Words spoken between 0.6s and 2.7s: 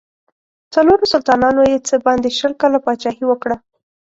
څلورو سلطانانو یې څه باندې شل